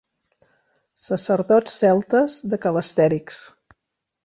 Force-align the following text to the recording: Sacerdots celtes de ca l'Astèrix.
Sacerdots 1.07 1.77
celtes 1.83 2.39
de 2.55 2.61
ca 2.65 2.75
l'Astèrix. 2.79 3.45